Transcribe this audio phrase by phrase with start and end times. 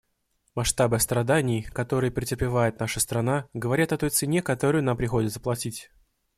[0.55, 5.91] Масштабы страданий, которые претерпевает наша страна, говорят о той цене, которую нам приходится платить.